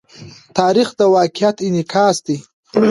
[0.57, 2.37] تاریخ د واقعیت انعکاس دی.